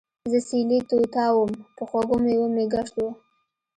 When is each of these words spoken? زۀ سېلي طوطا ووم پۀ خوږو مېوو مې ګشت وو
زۀ 0.31 0.39
سېلي 0.47 0.79
طوطا 0.89 1.25
ووم 1.31 1.51
پۀ 1.75 1.83
خوږو 1.89 2.17
مېوو 2.23 2.47
مې 2.55 2.65
ګشت 2.71 2.95
وو 2.99 3.09